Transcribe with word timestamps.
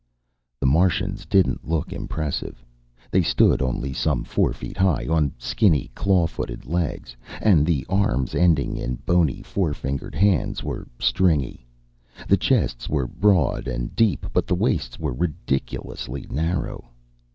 The 0.59 0.65
Martians 0.65 1.27
didn't 1.27 1.69
look 1.69 1.93
impressive. 1.93 2.65
They 3.11 3.21
stood 3.21 3.61
only 3.61 3.93
some 3.93 4.23
four 4.23 4.51
feet 4.51 4.75
high 4.75 5.05
on 5.07 5.31
skinny, 5.37 5.91
claw 5.93 6.25
footed 6.25 6.65
legs, 6.65 7.15
and 7.39 7.67
the 7.67 7.85
arms, 7.87 8.33
ending 8.33 8.77
in 8.77 8.95
bony 9.05 9.43
four 9.43 9.75
fingered 9.75 10.15
hands, 10.15 10.63
were 10.63 10.87
stringy. 10.97 11.67
The 12.27 12.37
chests 12.37 12.89
were 12.89 13.05
broad 13.05 13.67
and 13.67 13.95
deep, 13.95 14.25
but 14.33 14.47
the 14.47 14.55
waists 14.55 14.97
were 14.97 15.13
ridiculously 15.13 16.25
narrow. 16.31 16.89